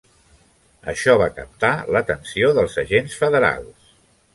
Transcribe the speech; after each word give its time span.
Això 0.93 1.15
va 1.23 1.29
captar 1.37 1.71
l'atenció 1.97 2.53
dels 2.61 2.83
agents 2.89 3.23
federals. 3.23 3.95